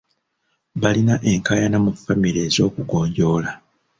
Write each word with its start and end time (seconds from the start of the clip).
Balina 0.81 1.15
enkaayana 1.31 1.77
mu 1.85 1.91
famire 2.03 2.39
ez'okugonjoola. 2.47 3.51